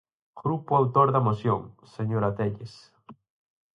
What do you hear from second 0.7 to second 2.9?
autor da moción, señora Telles.